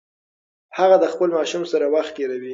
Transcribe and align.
هغه 0.77 0.95
د 1.03 1.05
خپل 1.13 1.29
ماشوم 1.37 1.63
سره 1.71 1.85
وخت 1.95 2.11
تیروي. 2.17 2.49